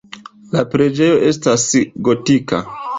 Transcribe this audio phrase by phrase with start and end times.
[0.55, 1.69] La preĝejo estas
[2.11, 2.67] gotika.